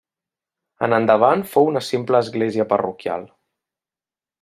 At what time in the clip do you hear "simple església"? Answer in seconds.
1.91-2.69